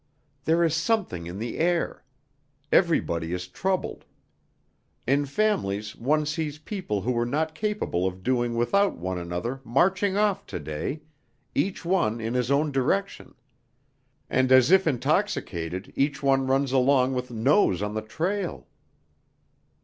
[0.45, 2.03] There is something in the air.
[2.71, 4.03] Everybody is troubled.
[5.05, 10.17] In families one sees people who were not capable of doing without one another marching
[10.17, 11.01] off today,
[11.53, 13.35] each one in his own direction.
[14.27, 18.65] And as if intoxicated each one runs along with nose on the trail."